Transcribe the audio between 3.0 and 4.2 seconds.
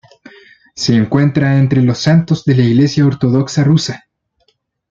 ortodoxa rusa.